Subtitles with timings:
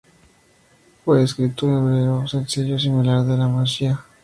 [1.05, 4.03] Fue escrito en hebreo sencillo, similar al de la Mishná.